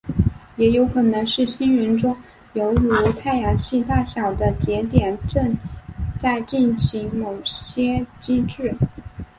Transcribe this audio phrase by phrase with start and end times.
[0.55, 2.17] 也有可能是星云中
[2.53, 5.55] 有如太阳系大小的节点正
[6.17, 8.75] 在进行某些机制。